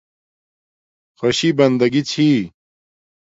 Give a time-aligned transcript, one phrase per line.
[1.19, 2.27] خوشی بندگی چھی